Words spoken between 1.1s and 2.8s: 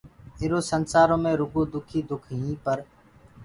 مي رُگو دُک ئي دُک ئينٚ پر